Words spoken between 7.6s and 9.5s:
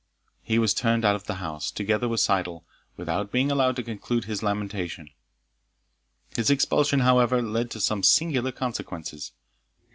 to some singular consequences.